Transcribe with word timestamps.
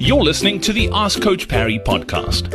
You're 0.00 0.22
listening 0.22 0.60
to 0.60 0.72
the 0.72 0.88
Ask 0.92 1.20
Coach 1.20 1.48
Parry 1.48 1.80
podcast. 1.80 2.54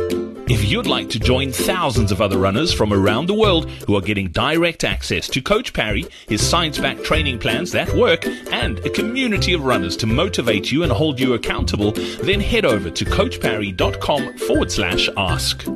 If 0.50 0.64
you'd 0.64 0.86
like 0.86 1.10
to 1.10 1.18
join 1.18 1.52
thousands 1.52 2.10
of 2.10 2.22
other 2.22 2.38
runners 2.38 2.72
from 2.72 2.90
around 2.90 3.26
the 3.26 3.34
world 3.34 3.70
who 3.86 3.94
are 3.96 4.00
getting 4.00 4.30
direct 4.30 4.82
access 4.82 5.28
to 5.28 5.42
Coach 5.42 5.74
Parry, 5.74 6.06
his 6.26 6.40
science 6.40 6.78
backed 6.78 7.04
training 7.04 7.38
plans 7.38 7.70
that 7.72 7.92
work, 7.94 8.26
and 8.50 8.78
a 8.78 8.88
community 8.88 9.52
of 9.52 9.62
runners 9.62 9.94
to 9.98 10.06
motivate 10.06 10.72
you 10.72 10.84
and 10.84 10.90
hold 10.90 11.20
you 11.20 11.34
accountable, 11.34 11.92
then 12.22 12.40
head 12.40 12.64
over 12.64 12.88
to 12.88 13.04
coachparry.com 13.04 14.38
forward 14.38 14.72
slash 14.72 15.10
ask. 15.16 15.66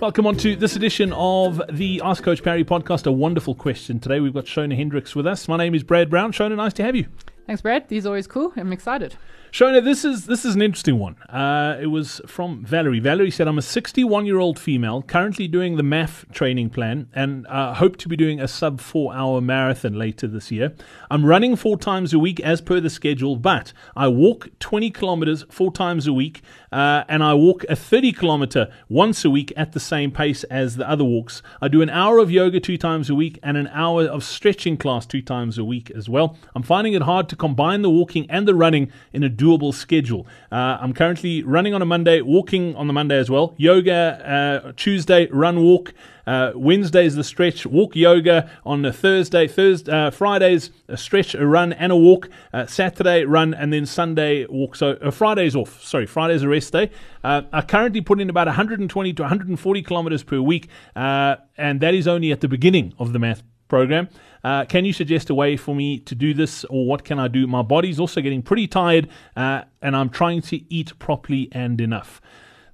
Welcome 0.00 0.26
on 0.26 0.36
to 0.38 0.56
this 0.56 0.76
edition 0.76 1.12
of 1.12 1.60
the 1.70 2.00
Ask 2.02 2.24
Coach 2.24 2.42
Parry 2.42 2.64
podcast. 2.64 3.06
A 3.06 3.12
wonderful 3.12 3.54
question 3.54 4.00
today. 4.00 4.18
We've 4.18 4.32
got 4.32 4.46
Shona 4.46 4.76
Hendricks 4.76 5.14
with 5.14 5.26
us. 5.26 5.46
My 5.46 5.58
name 5.58 5.74
is 5.74 5.82
Brad 5.82 6.08
Brown. 6.08 6.32
Shona, 6.32 6.56
nice 6.56 6.72
to 6.74 6.82
have 6.82 6.96
you. 6.96 7.06
Thanks, 7.46 7.60
Brad. 7.60 7.88
These 7.88 8.06
are 8.06 8.10
always 8.10 8.26
cool. 8.26 8.52
I'm 8.56 8.72
excited. 8.72 9.16
Shona, 9.52 9.84
this 9.84 10.02
is 10.02 10.24
this 10.24 10.46
is 10.46 10.54
an 10.54 10.62
interesting 10.62 10.98
one. 10.98 11.14
Uh, 11.28 11.76
it 11.78 11.88
was 11.88 12.22
from 12.26 12.64
Valerie. 12.64 13.00
Valerie 13.00 13.30
said, 13.30 13.46
"I'm 13.46 13.58
a 13.58 13.62
61 13.62 14.24
year 14.24 14.38
old 14.38 14.58
female, 14.58 15.02
currently 15.02 15.46
doing 15.46 15.76
the 15.76 15.82
MAF 15.82 16.32
training 16.32 16.70
plan, 16.70 17.08
and 17.12 17.46
uh, 17.48 17.74
hope 17.74 17.98
to 17.98 18.08
be 18.08 18.16
doing 18.16 18.40
a 18.40 18.48
sub 18.48 18.80
four 18.80 19.12
hour 19.12 19.42
marathon 19.42 19.92
later 19.92 20.26
this 20.26 20.50
year. 20.50 20.72
I'm 21.10 21.26
running 21.26 21.54
four 21.56 21.76
times 21.76 22.14
a 22.14 22.18
week 22.18 22.40
as 22.40 22.62
per 22.62 22.80
the 22.80 22.88
schedule, 22.88 23.36
but 23.36 23.74
I 23.94 24.08
walk 24.08 24.48
20 24.58 24.90
kilometers 24.90 25.44
four 25.50 25.70
times 25.70 26.06
a 26.06 26.14
week, 26.14 26.40
uh, 26.72 27.04
and 27.06 27.22
I 27.22 27.34
walk 27.34 27.64
a 27.68 27.76
30 27.76 28.12
kilometer 28.12 28.72
once 28.88 29.22
a 29.22 29.28
week 29.28 29.52
at 29.54 29.72
the 29.72 29.80
same 29.80 30.12
pace 30.12 30.44
as 30.44 30.76
the 30.76 30.88
other 30.88 31.04
walks. 31.04 31.42
I 31.60 31.68
do 31.68 31.82
an 31.82 31.90
hour 31.90 32.16
of 32.16 32.30
yoga 32.30 32.58
two 32.58 32.78
times 32.78 33.10
a 33.10 33.14
week 33.14 33.38
and 33.42 33.58
an 33.58 33.68
hour 33.68 34.04
of 34.04 34.24
stretching 34.24 34.78
class 34.78 35.04
two 35.04 35.20
times 35.20 35.58
a 35.58 35.64
week 35.64 35.90
as 35.90 36.08
well. 36.08 36.38
I'm 36.54 36.62
finding 36.62 36.94
it 36.94 37.02
hard 37.02 37.28
to 37.32 37.36
combine 37.36 37.80
the 37.80 37.88
walking 37.88 38.26
and 38.28 38.46
the 38.46 38.54
running 38.54 38.92
in 39.14 39.24
a 39.24 39.30
doable 39.30 39.72
schedule. 39.72 40.26
Uh, 40.52 40.76
I'm 40.80 40.92
currently 40.92 41.42
running 41.42 41.72
on 41.72 41.80
a 41.80 41.86
Monday, 41.86 42.20
walking 42.20 42.76
on 42.76 42.88
the 42.88 42.92
Monday 42.92 43.16
as 43.16 43.30
well, 43.30 43.54
yoga 43.56 44.62
uh, 44.66 44.72
Tuesday, 44.76 45.28
run 45.28 45.62
walk. 45.62 45.94
Uh, 46.24 46.52
is 46.54 47.16
the 47.16 47.24
stretch, 47.24 47.66
walk 47.66 47.96
yoga 47.96 48.48
on 48.64 48.84
a 48.84 48.92
Thursday. 48.92 49.48
Thursday, 49.48 49.90
uh, 49.90 50.10
Fridays 50.10 50.70
a 50.86 50.96
stretch, 50.96 51.34
a 51.34 51.44
run, 51.44 51.72
and 51.72 51.90
a 51.90 51.96
walk. 51.96 52.28
Uh, 52.52 52.66
Saturday 52.66 53.24
run, 53.24 53.54
and 53.54 53.72
then 53.72 53.86
Sunday 53.86 54.46
walk. 54.46 54.76
So 54.76 54.98
uh, 55.02 55.10
Friday's 55.10 55.56
off. 55.56 55.82
Sorry, 55.82 56.06
Friday's 56.06 56.42
a 56.42 56.48
rest 56.48 56.72
day. 56.72 56.90
Uh, 57.24 57.42
I 57.52 57.62
currently 57.62 58.02
put 58.02 58.20
in 58.20 58.30
about 58.30 58.46
120 58.46 59.12
to 59.14 59.22
140 59.22 59.82
kilometers 59.82 60.22
per 60.22 60.40
week, 60.40 60.68
uh, 60.94 61.36
and 61.56 61.80
that 61.80 61.94
is 61.94 62.06
only 62.06 62.30
at 62.30 62.40
the 62.40 62.48
beginning 62.48 62.94
of 62.98 63.12
the 63.12 63.18
MAF 63.18 63.42
program. 63.72 64.06
Uh, 64.44 64.66
can 64.66 64.84
you 64.84 64.92
suggest 64.92 65.30
a 65.30 65.34
way 65.34 65.56
for 65.56 65.74
me 65.74 65.98
to 65.98 66.14
do 66.14 66.34
this, 66.34 66.62
or 66.64 66.84
what 66.86 67.04
can 67.04 67.18
I 67.18 67.26
do? 67.26 67.46
My 67.46 67.62
body's 67.62 67.98
also 67.98 68.20
getting 68.20 68.42
pretty 68.42 68.66
tired, 68.66 69.08
uh, 69.34 69.62
and 69.80 69.96
I'm 69.96 70.10
trying 70.10 70.42
to 70.42 70.56
eat 70.70 70.98
properly 70.98 71.48
and 71.52 71.80
enough. 71.80 72.20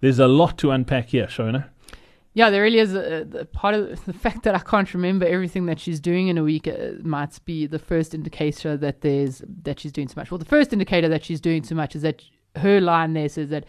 There's 0.01 0.19
a 0.19 0.27
lot 0.27 0.59
to 0.59 0.73
unpack 0.73 1.11
here, 1.11 1.29
Shona. 1.29 1.67
Yeah, 2.35 2.51
there 2.51 2.63
really 2.63 2.81
is 2.81 2.95
a, 2.95 3.29
a 3.39 3.45
part 3.45 3.77
of 3.77 4.05
the 4.11 4.13
fact 4.13 4.43
that 4.43 4.57
I 4.57 4.59
can't 4.59 4.93
remember 4.93 5.25
everything 5.25 5.67
that 5.67 5.79
she's 5.79 6.01
doing 6.01 6.27
in 6.27 6.37
a 6.37 6.43
week 6.43 6.67
uh, 6.67 6.95
might 7.03 7.39
be 7.45 7.67
the 7.67 7.79
first 7.79 8.13
indicator 8.13 8.77
that 8.77 9.03
there's 9.03 9.43
that 9.63 9.79
she's 9.79 9.93
doing 9.93 10.09
too 10.09 10.15
much. 10.17 10.33
Well, 10.33 10.39
the 10.39 10.53
first 10.57 10.73
indicator 10.73 11.09
that 11.09 11.25
she's 11.25 11.41
doing 11.41 11.63
too 11.63 11.77
much 11.77 11.95
is 11.95 12.03
that 12.03 12.25
her 12.57 12.81
line 12.81 13.13
there 13.13 13.29
says 13.29 13.51
that 13.51 13.67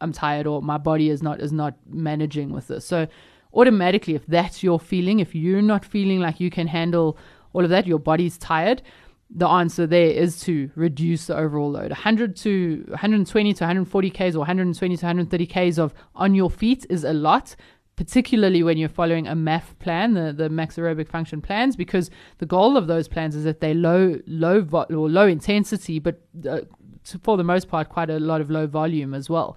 I'm 0.00 0.12
tired 0.12 0.46
or 0.46 0.62
my 0.62 0.78
body 0.78 1.10
is 1.10 1.20
not 1.20 1.40
is 1.40 1.52
not 1.52 1.74
managing 1.88 2.52
with 2.52 2.68
this. 2.68 2.84
So 2.84 3.08
automatically, 3.54 4.14
if 4.14 4.26
that's 4.26 4.62
your 4.62 4.80
feeling, 4.80 5.20
if 5.20 5.34
you're 5.34 5.62
not 5.62 5.84
feeling 5.84 6.20
like 6.20 6.40
you 6.40 6.50
can 6.50 6.66
handle 6.66 7.18
all 7.52 7.64
of 7.64 7.70
that, 7.70 7.86
your 7.86 7.98
body's 7.98 8.36
tired. 8.38 8.82
The 9.30 9.48
answer 9.48 9.86
there 9.86 10.10
is 10.10 10.40
to 10.42 10.70
reduce 10.74 11.26
the 11.26 11.36
overall 11.36 11.70
load. 11.70 11.90
100 11.90 12.36
to 12.36 12.84
120 12.88 13.54
to 13.54 13.64
140 13.64 14.10
k's 14.10 14.36
or 14.36 14.40
120 14.40 14.96
to 14.96 15.06
130 15.06 15.46
k's 15.46 15.78
of 15.78 15.94
on 16.14 16.34
your 16.34 16.50
feet 16.50 16.86
is 16.90 17.04
a 17.04 17.12
lot 17.12 17.56
particularly 17.96 18.62
when 18.62 18.76
you're 18.76 18.88
following 18.88 19.28
a 19.28 19.34
MAF 19.34 19.78
plan, 19.78 20.14
the, 20.14 20.32
the 20.32 20.48
max 20.48 20.76
aerobic 20.76 21.08
function 21.08 21.40
plans, 21.40 21.76
because 21.76 22.10
the 22.38 22.46
goal 22.46 22.76
of 22.76 22.86
those 22.86 23.06
plans 23.06 23.36
is 23.36 23.44
that 23.44 23.60
they're 23.60 23.74
low, 23.74 24.18
low 24.26 24.62
vo- 24.62 24.84
or 24.84 25.08
low 25.08 25.26
intensity, 25.26 25.98
but 25.98 26.20
uh, 26.48 26.60
to, 27.04 27.18
for 27.20 27.36
the 27.36 27.44
most 27.44 27.68
part, 27.68 27.88
quite 27.88 28.10
a 28.10 28.18
lot 28.18 28.40
of 28.40 28.50
low 28.50 28.66
volume 28.66 29.14
as 29.14 29.30
well. 29.30 29.56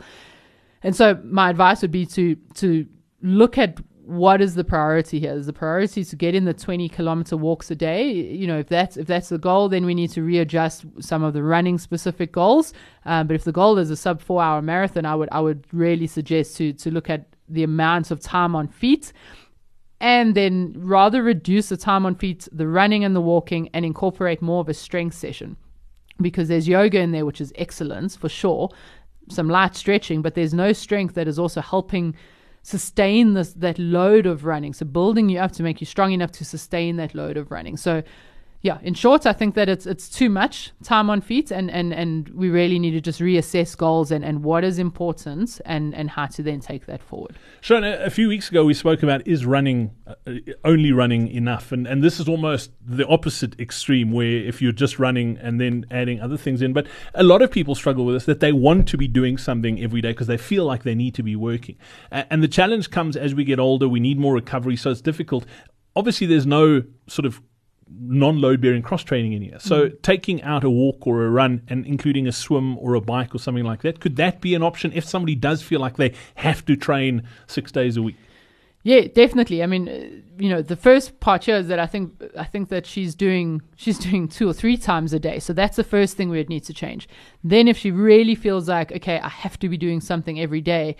And 0.83 0.95
so, 0.95 1.19
my 1.23 1.49
advice 1.49 1.81
would 1.81 1.91
be 1.91 2.05
to 2.07 2.35
to 2.55 2.85
look 3.23 3.57
at 3.57 3.79
what 4.07 4.41
is 4.41 4.55
the 4.55 4.63
priority 4.63 5.19
here. 5.19 5.33
Is 5.33 5.47
the 5.47 5.53
priority 5.53 6.03
to 6.05 6.15
get 6.15 6.33
in 6.33 6.45
the 6.45 6.53
20 6.53 6.87
kilometer 6.87 7.35
walks 7.35 7.69
a 7.69 7.75
day? 7.75 8.09
You 8.09 8.47
know, 8.47 8.57
if 8.57 8.69
that's 8.69 8.95
if 8.95 9.05
that's 9.05 9.27
the 9.27 9.37
goal, 9.37 9.67
then 9.67 9.85
we 9.85 9.93
need 9.93 10.11
to 10.11 10.23
readjust 10.23 10.85
some 11.01 11.23
of 11.23 11.33
the 11.33 11.43
running 11.43 11.77
specific 11.77 12.31
goals. 12.31 12.73
Um, 13.05 13.27
but 13.27 13.35
if 13.35 13.43
the 13.43 13.51
goal 13.51 13.77
is 13.77 13.91
a 13.91 13.97
sub 13.97 14.21
four 14.21 14.41
hour 14.41 14.61
marathon, 14.61 15.05
I 15.05 15.13
would 15.13 15.27
I 15.33 15.41
would 15.41 15.65
really 15.73 16.07
suggest 16.07 16.55
to 16.57 16.71
to 16.73 16.89
look 16.89 17.09
at 17.09 17.27
the 17.49 17.63
amount 17.63 18.09
of 18.09 18.21
time 18.21 18.55
on 18.55 18.69
feet 18.69 19.11
and 19.99 20.35
then 20.35 20.73
rather 20.77 21.21
reduce 21.21 21.69
the 21.69 21.77
time 21.77 22.05
on 22.05 22.15
feet, 22.15 22.47
the 22.51 22.67
running 22.67 23.03
and 23.03 23.15
the 23.15 23.21
walking, 23.21 23.69
and 23.73 23.83
incorporate 23.83 24.41
more 24.41 24.61
of 24.61 24.69
a 24.69 24.73
strength 24.73 25.15
session. 25.15 25.57
Because 26.21 26.47
there's 26.47 26.67
yoga 26.67 26.99
in 26.99 27.11
there, 27.11 27.25
which 27.25 27.41
is 27.41 27.51
excellent 27.55 28.13
for 28.13 28.29
sure, 28.29 28.69
some 29.29 29.49
light 29.49 29.75
stretching, 29.75 30.21
but 30.21 30.33
there's 30.35 30.53
no 30.53 30.71
strength 30.71 31.15
that 31.15 31.27
is 31.27 31.37
also 31.37 31.61
helping 31.61 32.15
sustain 32.67 33.33
this 33.33 33.53
that 33.53 33.79
load 33.79 34.25
of 34.25 34.43
running. 34.43 34.73
So 34.73 34.85
building 34.85 35.29
you 35.29 35.39
up 35.39 35.53
to 35.53 35.63
make 35.63 35.79
you 35.79 35.87
strong 35.87 36.11
enough 36.11 36.33
to 36.33 36.43
sustain 36.43 36.97
that 36.97 37.15
load 37.15 37.37
of 37.37 37.49
running. 37.49 37.77
So 37.77 38.03
yeah, 38.61 38.79
in 38.81 38.95
short, 38.95 39.27
I 39.27 39.33
think 39.33 39.53
that 39.53 39.69
it's 39.69 39.85
it's 39.85 40.09
too 40.09 40.29
much 40.29 40.71
time 40.83 41.11
on 41.11 41.21
feet, 41.21 41.51
and, 41.51 41.69
and, 41.69 41.93
and 41.93 42.27
we 42.29 42.49
really 42.49 42.79
need 42.79 42.91
to 42.91 43.01
just 43.01 43.19
reassess 43.19 43.77
goals 43.77 44.11
and, 44.11 44.25
and 44.25 44.43
what 44.43 44.63
is 44.63 44.79
important, 44.79 45.61
and, 45.65 45.93
and 45.93 46.09
how 46.09 46.25
to 46.25 46.41
then 46.41 46.59
take 46.59 46.87
that 46.87 47.03
forward. 47.03 47.35
Shona, 47.61 48.03
a 48.03 48.09
few 48.09 48.27
weeks 48.27 48.49
ago 48.49 48.65
we 48.65 48.73
spoke 48.73 49.03
about 49.03 49.25
is 49.27 49.45
running 49.45 49.91
uh, 50.07 50.33
only 50.65 50.91
running 50.91 51.27
enough, 51.27 51.71
and 51.71 51.85
and 51.85 52.03
this 52.03 52.19
is 52.19 52.27
almost 52.27 52.71
the 52.83 53.07
opposite 53.07 53.59
extreme, 53.59 54.11
where 54.11 54.25
if 54.25 54.59
you're 54.59 54.71
just 54.71 54.97
running 54.97 55.37
and 55.37 55.61
then 55.61 55.85
adding 55.91 56.19
other 56.19 56.37
things 56.37 56.61
in, 56.61 56.73
but 56.73 56.87
a 57.13 57.23
lot 57.23 57.43
of 57.43 57.51
people 57.51 57.75
struggle 57.75 58.05
with 58.05 58.15
this 58.15 58.25
that 58.25 58.39
they 58.39 58.51
want 58.51 58.87
to 58.87 58.97
be 58.97 59.07
doing 59.07 59.37
something 59.37 59.79
every 59.81 60.01
day 60.01 60.11
because 60.11 60.27
they 60.27 60.37
feel 60.37 60.65
like 60.65 60.81
they 60.81 60.95
need 60.95 61.13
to 61.13 61.23
be 61.23 61.35
working, 61.35 61.77
and 62.11 62.41
the 62.41 62.47
challenge 62.47 62.89
comes 62.89 63.15
as 63.15 63.35
we 63.35 63.43
get 63.43 63.59
older. 63.59 63.87
We 63.87 63.99
need 63.99 64.17
more 64.17 64.33
recovery, 64.33 64.75
so 64.75 64.89
it's 64.89 65.01
difficult. 65.01 65.45
Obviously, 65.95 66.27
there's 66.27 66.45
no 66.45 66.83
sort 67.07 67.25
of 67.25 67.41
non-load 67.89 68.61
bearing 68.61 68.81
cross 68.81 69.03
training 69.03 69.33
in 69.33 69.41
here. 69.41 69.59
So 69.59 69.87
mm. 69.87 70.01
taking 70.01 70.41
out 70.43 70.63
a 70.63 70.69
walk 70.69 71.05
or 71.07 71.25
a 71.25 71.29
run 71.29 71.61
and 71.67 71.85
including 71.85 72.27
a 72.27 72.31
swim 72.31 72.77
or 72.77 72.93
a 72.93 73.01
bike 73.01 73.33
or 73.33 73.39
something 73.39 73.63
like 73.63 73.81
that, 73.81 73.99
could 73.99 74.15
that 74.17 74.41
be 74.41 74.55
an 74.55 74.63
option 74.63 74.91
if 74.93 75.05
somebody 75.05 75.35
does 75.35 75.61
feel 75.61 75.79
like 75.79 75.97
they 75.97 76.13
have 76.35 76.65
to 76.65 76.75
train 76.75 77.27
six 77.47 77.71
days 77.71 77.97
a 77.97 78.01
week? 78.01 78.15
Yeah, 78.83 79.01
definitely. 79.01 79.63
I 79.63 79.65
mean, 79.65 79.89
uh, 79.89 80.41
you 80.41 80.49
know, 80.49 80.61
the 80.61 80.77
first 80.77 81.19
part 81.19 81.43
here 81.43 81.57
is 81.57 81.67
that 81.67 81.77
I 81.77 81.87
think 81.87 82.23
I 82.37 82.45
think 82.45 82.69
that 82.69 82.85
she's 82.85 83.15
doing 83.15 83.61
she's 83.75 83.99
doing 83.99 84.29
two 84.29 84.47
or 84.47 84.53
three 84.53 84.77
times 84.77 85.11
a 85.11 85.19
day. 85.19 85.39
So 85.39 85.51
that's 85.51 85.75
the 85.75 85.83
first 85.83 86.15
thing 86.15 86.29
we 86.29 86.37
would 86.37 86.47
need 86.47 86.63
to 86.65 86.73
change. 86.73 87.09
Then 87.43 87.67
if 87.67 87.77
she 87.77 87.91
really 87.91 88.35
feels 88.35 88.69
like, 88.69 88.93
okay, 88.93 89.19
I 89.19 89.27
have 89.27 89.59
to 89.59 89.67
be 89.67 89.77
doing 89.77 89.99
something 89.99 90.39
every 90.39 90.61
day, 90.61 90.95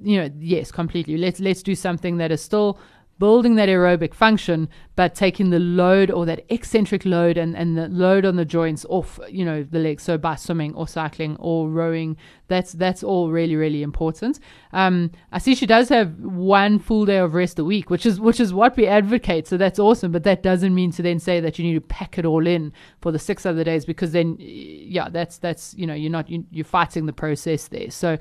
you 0.00 0.16
know, 0.18 0.30
yes, 0.38 0.72
completely. 0.72 1.18
Let's 1.18 1.40
let's 1.40 1.62
do 1.62 1.74
something 1.74 2.16
that 2.16 2.32
is 2.32 2.40
still 2.40 2.78
building 3.20 3.54
that 3.54 3.68
aerobic 3.68 4.14
function, 4.14 4.66
but 4.96 5.14
taking 5.14 5.50
the 5.50 5.58
load 5.58 6.10
or 6.10 6.24
that 6.24 6.42
eccentric 6.48 7.04
load 7.04 7.36
and, 7.36 7.54
and 7.54 7.76
the 7.76 7.86
load 7.88 8.24
on 8.24 8.36
the 8.36 8.46
joints 8.46 8.86
off, 8.88 9.20
you 9.28 9.44
know, 9.44 9.62
the 9.62 9.78
legs. 9.78 10.02
So 10.02 10.16
by 10.16 10.36
swimming 10.36 10.74
or 10.74 10.88
cycling 10.88 11.36
or 11.38 11.68
rowing, 11.68 12.16
that's 12.48 12.72
that's 12.72 13.04
all 13.04 13.30
really 13.30 13.54
really 13.54 13.82
important. 13.82 14.40
Um, 14.72 15.12
I 15.30 15.38
see 15.38 15.54
she 15.54 15.66
does 15.66 15.90
have 15.90 16.18
one 16.18 16.78
full 16.78 17.04
day 17.04 17.18
of 17.18 17.34
rest 17.34 17.58
a 17.58 17.64
week, 17.64 17.90
which 17.90 18.06
is 18.06 18.18
which 18.18 18.40
is 18.40 18.52
what 18.54 18.76
we 18.76 18.86
advocate. 18.86 19.46
So 19.46 19.58
that's 19.58 19.78
awesome. 19.78 20.10
But 20.10 20.24
that 20.24 20.42
doesn't 20.42 20.74
mean 20.74 20.90
to 20.92 21.02
then 21.02 21.18
say 21.20 21.40
that 21.40 21.58
you 21.58 21.64
need 21.64 21.74
to 21.74 21.82
pack 21.82 22.18
it 22.18 22.24
all 22.24 22.46
in 22.46 22.72
for 23.02 23.12
the 23.12 23.18
six 23.18 23.44
other 23.44 23.62
days 23.62 23.84
because 23.84 24.12
then, 24.12 24.36
yeah, 24.40 25.10
that's 25.10 25.36
that's 25.38 25.74
you 25.74 25.86
know 25.86 25.94
you're 25.94 26.10
not 26.10 26.30
you, 26.30 26.44
you're 26.50 26.64
fighting 26.64 27.04
the 27.04 27.12
process 27.12 27.68
there. 27.68 27.90
So 27.90 28.16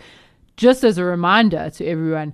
just 0.58 0.84
as 0.84 0.98
a 0.98 1.06
reminder 1.06 1.70
to 1.70 1.86
everyone 1.88 2.34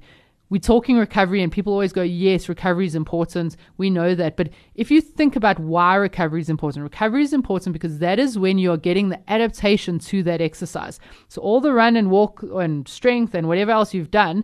we're 0.49 0.59
talking 0.59 0.97
recovery 0.97 1.41
and 1.41 1.51
people 1.51 1.73
always 1.73 1.93
go 1.93 2.01
yes 2.01 2.47
recovery 2.47 2.85
is 2.85 2.95
important. 2.95 3.55
We 3.77 3.89
know 3.89 4.15
that. 4.15 4.37
But 4.37 4.49
if 4.75 4.91
you 4.91 5.01
think 5.01 5.35
about 5.35 5.59
why 5.59 5.95
recovery 5.95 6.41
is 6.41 6.49
important 6.49 6.83
recovery 6.83 7.23
is 7.23 7.33
important 7.33 7.73
because 7.73 7.99
that 7.99 8.19
is 8.19 8.37
when 8.37 8.57
you're 8.57 8.77
getting 8.77 9.09
the 9.09 9.29
adaptation 9.29 9.99
to 9.99 10.23
that 10.23 10.41
exercise. 10.41 10.99
So 11.27 11.41
all 11.41 11.61
the 11.61 11.73
run 11.73 11.95
and 11.95 12.11
walk 12.11 12.43
and 12.43 12.87
strength 12.87 13.33
and 13.33 13.47
whatever 13.47 13.71
else 13.71 13.93
you've 13.93 14.11
done 14.11 14.43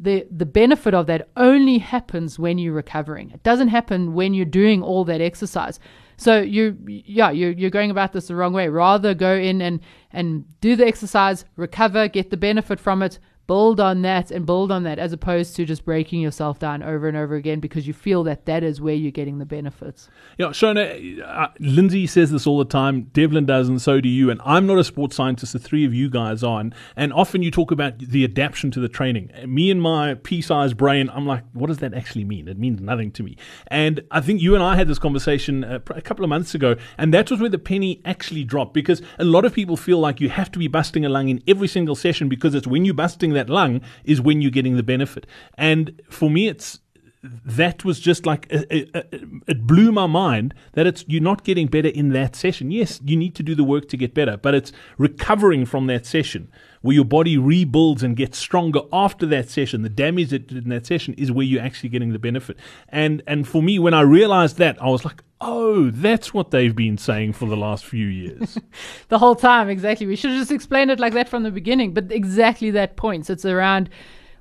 the 0.00 0.26
the 0.30 0.46
benefit 0.46 0.94
of 0.94 1.06
that 1.06 1.28
only 1.36 1.78
happens 1.78 2.38
when 2.38 2.58
you're 2.58 2.72
recovering. 2.72 3.30
It 3.30 3.42
doesn't 3.42 3.68
happen 3.68 4.14
when 4.14 4.32
you're 4.32 4.46
doing 4.46 4.82
all 4.82 5.04
that 5.04 5.20
exercise. 5.20 5.78
So 6.16 6.40
you 6.40 6.76
yeah 6.86 7.30
you're, 7.30 7.52
you're 7.52 7.70
going 7.70 7.90
about 7.90 8.12
this 8.12 8.28
the 8.28 8.34
wrong 8.34 8.54
way. 8.54 8.68
Rather 8.68 9.14
go 9.14 9.34
in 9.34 9.60
and 9.60 9.80
and 10.10 10.44
do 10.60 10.74
the 10.74 10.86
exercise 10.86 11.44
recover 11.56 12.08
get 12.08 12.30
the 12.30 12.36
benefit 12.36 12.80
from 12.80 13.02
it 13.02 13.18
build 13.50 13.80
on 13.80 14.02
that 14.02 14.30
and 14.30 14.46
build 14.46 14.70
on 14.70 14.84
that 14.84 15.00
as 15.00 15.12
opposed 15.12 15.56
to 15.56 15.64
just 15.64 15.84
breaking 15.84 16.20
yourself 16.20 16.60
down 16.60 16.84
over 16.84 17.08
and 17.08 17.16
over 17.16 17.34
again 17.34 17.58
because 17.58 17.84
you 17.84 17.92
feel 17.92 18.22
that 18.22 18.46
that 18.46 18.62
is 18.62 18.80
where 18.80 18.94
you're 18.94 19.10
getting 19.10 19.38
the 19.38 19.44
benefits. 19.44 20.08
Yeah, 20.38 20.50
Shona, 20.50 21.20
uh, 21.20 21.48
Lindsay 21.58 22.06
says 22.06 22.30
this 22.30 22.46
all 22.46 22.58
the 22.58 22.64
time. 22.64 23.10
Devlin 23.12 23.46
does, 23.46 23.68
and 23.68 23.82
so 23.82 24.00
do 24.00 24.08
you. 24.08 24.30
And 24.30 24.40
I'm 24.44 24.68
not 24.68 24.78
a 24.78 24.84
sports 24.84 25.16
scientist. 25.16 25.52
The 25.52 25.58
three 25.58 25.84
of 25.84 25.92
you 25.92 26.08
guys 26.08 26.44
are. 26.44 26.60
And, 26.60 26.72
and 26.94 27.12
often 27.12 27.42
you 27.42 27.50
talk 27.50 27.72
about 27.72 27.98
the 27.98 28.22
adaptation 28.22 28.70
to 28.70 28.78
the 28.78 28.88
training. 28.88 29.32
Me 29.48 29.68
and 29.72 29.82
my 29.82 30.14
pea-sized 30.14 30.76
brain, 30.76 31.10
I'm 31.12 31.26
like, 31.26 31.42
what 31.52 31.66
does 31.66 31.78
that 31.78 31.92
actually 31.92 32.26
mean? 32.26 32.46
It 32.46 32.56
means 32.56 32.80
nothing 32.80 33.10
to 33.10 33.24
me. 33.24 33.36
And 33.66 34.04
I 34.12 34.20
think 34.20 34.40
you 34.40 34.54
and 34.54 34.62
I 34.62 34.76
had 34.76 34.86
this 34.86 35.00
conversation 35.00 35.64
uh, 35.64 35.80
a 35.90 36.02
couple 36.02 36.24
of 36.24 36.28
months 36.28 36.54
ago, 36.54 36.76
and 36.96 37.12
that 37.14 37.28
was 37.28 37.40
where 37.40 37.50
the 37.50 37.58
penny 37.58 38.00
actually 38.04 38.44
dropped 38.44 38.74
because 38.74 39.02
a 39.18 39.24
lot 39.24 39.44
of 39.44 39.52
people 39.52 39.76
feel 39.76 39.98
like 39.98 40.20
you 40.20 40.28
have 40.28 40.52
to 40.52 40.60
be 40.60 40.68
busting 40.68 41.04
a 41.04 41.08
lung 41.08 41.28
in 41.28 41.42
every 41.48 41.66
single 41.66 41.96
session 41.96 42.28
because 42.28 42.54
it's 42.54 42.68
when 42.68 42.84
you're 42.84 42.94
busting 42.94 43.32
that 43.32 43.39
lung 43.48 43.80
is 44.04 44.20
when 44.20 44.42
you're 44.42 44.50
getting 44.50 44.76
the 44.76 44.82
benefit. 44.82 45.26
And 45.54 46.00
for 46.10 46.28
me, 46.28 46.48
it's 46.48 46.80
that 47.22 47.84
was 47.84 48.00
just 48.00 48.24
like 48.24 48.50
uh, 48.52 48.62
uh, 48.70 48.78
uh, 48.94 49.02
it 49.46 49.66
blew 49.66 49.92
my 49.92 50.06
mind 50.06 50.54
that 50.72 50.86
it's 50.86 51.04
you're 51.06 51.22
not 51.22 51.44
getting 51.44 51.66
better 51.66 51.88
in 51.88 52.10
that 52.10 52.34
session. 52.34 52.70
Yes, 52.70 53.00
you 53.04 53.16
need 53.16 53.34
to 53.34 53.42
do 53.42 53.54
the 53.54 53.64
work 53.64 53.88
to 53.88 53.96
get 53.96 54.14
better, 54.14 54.38
but 54.38 54.54
it's 54.54 54.72
recovering 54.96 55.66
from 55.66 55.86
that 55.88 56.06
session 56.06 56.50
where 56.80 56.94
your 56.94 57.04
body 57.04 57.36
rebuilds 57.36 58.02
and 58.02 58.16
gets 58.16 58.38
stronger 58.38 58.80
after 58.90 59.26
that 59.26 59.50
session. 59.50 59.82
The 59.82 59.90
damage 59.90 60.30
that 60.30 60.46
did 60.46 60.64
in 60.64 60.70
that 60.70 60.86
session 60.86 61.12
is 61.14 61.30
where 61.30 61.44
you're 61.44 61.62
actually 61.62 61.90
getting 61.90 62.12
the 62.12 62.18
benefit. 62.18 62.56
And 62.88 63.22
and 63.26 63.46
for 63.46 63.62
me, 63.62 63.78
when 63.78 63.92
I 63.92 64.00
realized 64.00 64.56
that, 64.56 64.80
I 64.82 64.88
was 64.88 65.04
like, 65.04 65.22
oh, 65.42 65.90
that's 65.90 66.32
what 66.32 66.50
they've 66.50 66.74
been 66.74 66.96
saying 66.96 67.34
for 67.34 67.46
the 67.46 67.56
last 67.56 67.84
few 67.84 68.06
years. 68.06 68.58
the 69.08 69.18
whole 69.18 69.36
time, 69.36 69.68
exactly. 69.68 70.06
We 70.06 70.16
should 70.16 70.30
have 70.30 70.40
just 70.40 70.52
explained 70.52 70.90
it 70.90 71.00
like 71.00 71.12
that 71.12 71.28
from 71.28 71.42
the 71.42 71.50
beginning, 71.50 71.92
but 71.92 72.10
exactly 72.10 72.70
that 72.70 72.96
point. 72.96 73.26
So 73.26 73.34
it's 73.34 73.44
around 73.44 73.90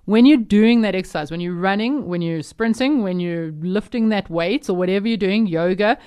when 0.10 0.26
you're 0.26 0.38
doing 0.38 0.82
that 0.82 0.96
exercise, 0.96 1.30
when 1.30 1.40
you're 1.40 1.54
running, 1.54 2.08
when 2.08 2.20
you're 2.20 2.42
sprinting, 2.42 3.04
when 3.04 3.20
you're 3.20 3.52
lifting 3.60 4.10
that 4.10 4.28
weight 4.28 4.68
or 4.68 4.76
whatever 4.76 5.08
you're 5.08 5.18
doing, 5.18 5.46
yoga, 5.46 6.00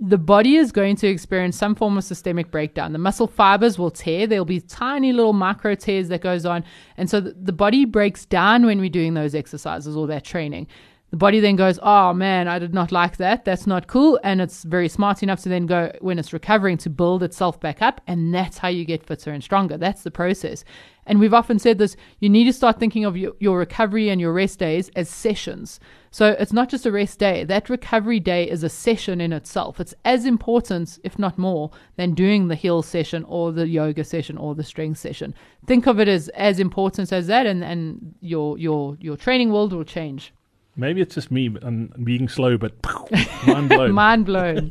the 0.00 0.18
body 0.18 0.56
is 0.56 0.72
going 0.72 0.96
to 0.96 1.06
experience 1.06 1.56
some 1.56 1.76
form 1.76 1.96
of 1.96 2.02
systemic 2.02 2.50
breakdown. 2.50 2.92
The 2.92 2.98
muscle 2.98 3.28
fibers 3.28 3.78
will 3.78 3.92
tear. 3.92 4.26
There'll 4.26 4.44
be 4.44 4.58
tiny 4.58 5.12
little 5.12 5.32
micro 5.32 5.76
tears 5.76 6.08
that 6.08 6.22
goes 6.22 6.44
on. 6.44 6.64
And 6.96 7.08
so 7.08 7.20
the 7.20 7.52
body 7.52 7.84
breaks 7.84 8.24
down 8.24 8.66
when 8.66 8.80
we're 8.80 8.90
doing 8.90 9.14
those 9.14 9.32
exercises 9.32 9.96
or 9.96 10.08
that 10.08 10.24
training. 10.24 10.66
The 11.10 11.16
body 11.16 11.38
then 11.38 11.54
goes, 11.54 11.78
Oh 11.82 12.12
man, 12.12 12.48
I 12.48 12.58
did 12.58 12.74
not 12.74 12.90
like 12.90 13.16
that. 13.18 13.44
That's 13.44 13.66
not 13.66 13.86
cool. 13.86 14.18
And 14.24 14.40
it's 14.40 14.64
very 14.64 14.88
smart 14.88 15.22
enough 15.22 15.40
to 15.42 15.48
then 15.48 15.66
go, 15.66 15.92
when 16.00 16.18
it's 16.18 16.32
recovering, 16.32 16.78
to 16.78 16.90
build 16.90 17.22
itself 17.22 17.60
back 17.60 17.80
up. 17.80 18.00
And 18.08 18.34
that's 18.34 18.58
how 18.58 18.68
you 18.68 18.84
get 18.84 19.06
fitter 19.06 19.30
and 19.30 19.42
stronger. 19.42 19.76
That's 19.76 20.02
the 20.02 20.10
process. 20.10 20.64
And 21.06 21.20
we've 21.20 21.32
often 21.32 21.60
said 21.60 21.78
this 21.78 21.96
you 22.18 22.28
need 22.28 22.44
to 22.44 22.52
start 22.52 22.80
thinking 22.80 23.04
of 23.04 23.16
your, 23.16 23.34
your 23.38 23.58
recovery 23.58 24.08
and 24.08 24.20
your 24.20 24.32
rest 24.32 24.58
days 24.58 24.90
as 24.96 25.08
sessions. 25.08 25.78
So 26.10 26.30
it's 26.40 26.52
not 26.52 26.68
just 26.68 26.86
a 26.86 26.90
rest 26.90 27.20
day. 27.20 27.44
That 27.44 27.70
recovery 27.70 28.18
day 28.18 28.50
is 28.50 28.64
a 28.64 28.68
session 28.68 29.20
in 29.20 29.32
itself. 29.32 29.78
It's 29.78 29.94
as 30.04 30.24
important, 30.24 30.98
if 31.04 31.20
not 31.20 31.38
more, 31.38 31.70
than 31.96 32.14
doing 32.14 32.48
the 32.48 32.56
hill 32.56 32.82
session 32.82 33.22
or 33.28 33.52
the 33.52 33.68
yoga 33.68 34.02
session 34.02 34.36
or 34.36 34.56
the 34.56 34.64
strength 34.64 34.98
session. 34.98 35.34
Think 35.66 35.86
of 35.86 36.00
it 36.00 36.08
as 36.08 36.28
as 36.30 36.58
important 36.58 37.12
as 37.12 37.28
that, 37.28 37.46
and, 37.46 37.62
and 37.62 38.14
your 38.20 38.58
your 38.58 38.96
your 39.00 39.16
training 39.16 39.52
world 39.52 39.72
will 39.72 39.84
change. 39.84 40.32
Maybe 40.78 41.00
it's 41.00 41.14
just 41.14 41.30
me 41.30 41.56
and 41.62 42.04
being 42.04 42.28
slow, 42.28 42.58
but 42.58 42.72
mind 43.46 43.68
blown. 43.70 43.92
mind 43.92 44.26
blown. 44.26 44.68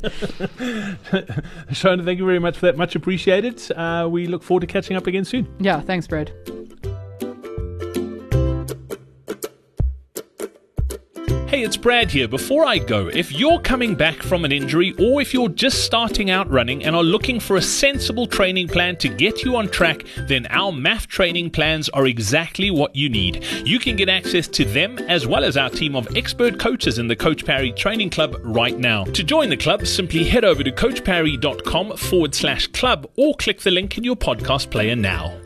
Shona, 1.70 2.04
thank 2.04 2.18
you 2.20 2.26
very 2.26 2.38
much 2.38 2.58
for 2.58 2.66
that. 2.66 2.76
Much 2.76 2.94
appreciated. 2.94 3.60
Uh, 3.72 4.06
we 4.10 4.26
look 4.26 4.42
forward 4.44 4.60
to 4.60 4.66
catching 4.68 4.96
up 4.96 5.08
again 5.08 5.24
soon. 5.24 5.48
Yeah, 5.58 5.80
thanks, 5.80 6.06
Brad. 6.06 6.30
It's 11.66 11.76
Brad 11.76 12.12
here. 12.12 12.28
Before 12.28 12.64
I 12.64 12.78
go, 12.78 13.08
if 13.08 13.32
you're 13.32 13.58
coming 13.58 13.96
back 13.96 14.22
from 14.22 14.44
an 14.44 14.52
injury 14.52 14.94
or 15.00 15.20
if 15.20 15.34
you're 15.34 15.48
just 15.48 15.84
starting 15.84 16.30
out 16.30 16.48
running 16.48 16.84
and 16.84 16.94
are 16.94 17.02
looking 17.02 17.40
for 17.40 17.56
a 17.56 17.62
sensible 17.62 18.28
training 18.28 18.68
plan 18.68 18.94
to 18.98 19.08
get 19.08 19.42
you 19.42 19.56
on 19.56 19.68
track, 19.68 20.04
then 20.28 20.46
our 20.50 20.70
MAF 20.70 21.08
training 21.08 21.50
plans 21.50 21.88
are 21.88 22.06
exactly 22.06 22.70
what 22.70 22.94
you 22.94 23.08
need. 23.08 23.44
You 23.64 23.80
can 23.80 23.96
get 23.96 24.08
access 24.08 24.46
to 24.46 24.64
them 24.64 24.96
as 25.08 25.26
well 25.26 25.42
as 25.42 25.56
our 25.56 25.68
team 25.68 25.96
of 25.96 26.16
expert 26.16 26.60
coaches 26.60 27.00
in 27.00 27.08
the 27.08 27.16
Coach 27.16 27.44
Parry 27.44 27.72
Training 27.72 28.10
Club 28.10 28.36
right 28.44 28.78
now. 28.78 29.02
To 29.02 29.24
join 29.24 29.48
the 29.48 29.56
club, 29.56 29.88
simply 29.88 30.22
head 30.22 30.44
over 30.44 30.62
to 30.62 30.70
coachparry.com 30.70 31.96
forward 31.96 32.32
slash 32.32 32.68
club 32.68 33.10
or 33.16 33.34
click 33.34 33.62
the 33.62 33.72
link 33.72 33.98
in 33.98 34.04
your 34.04 34.16
podcast 34.16 34.70
player 34.70 34.94
now. 34.94 35.36